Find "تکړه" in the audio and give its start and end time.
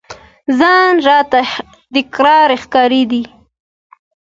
1.93-2.37